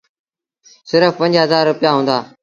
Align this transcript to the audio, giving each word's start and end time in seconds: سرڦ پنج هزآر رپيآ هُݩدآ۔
سرڦ 0.89 1.11
پنج 1.19 1.33
هزآر 1.43 1.63
رپيآ 1.69 1.91
هُݩدآ۔ 1.95 2.17